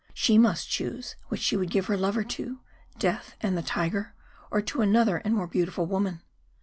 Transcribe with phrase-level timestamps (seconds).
[0.15, 2.59] She must choose which she would give her lover to
[2.97, 4.15] death and the tiger,
[4.49, 6.23] or to another and more beautiful woman.